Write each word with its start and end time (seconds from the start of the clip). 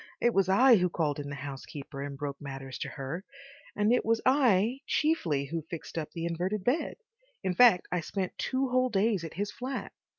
It 0.19 0.33
was 0.33 0.49
I 0.49 0.77
who 0.77 0.89
called 0.89 1.19
in 1.19 1.29
the 1.29 1.35
housekeeper 1.35 2.01
and 2.01 2.17
broke 2.17 2.41
matters 2.41 2.79
to 2.79 2.89
her, 2.89 3.23
and 3.75 3.93
it 3.93 4.03
was 4.03 4.19
I 4.25 4.79
chiefly 4.87 5.45
who 5.45 5.61
fixed 5.69 5.95
up 5.95 6.09
the 6.11 6.25
inverted 6.25 6.63
bed. 6.63 6.95
In 7.43 7.53
fact, 7.53 7.87
I 7.91 7.99
spent 7.99 8.35
two 8.39 8.69
whole 8.69 8.89
days 8.89 9.23
at 9.23 9.35
his 9.35 9.51
flat. 9.51 9.91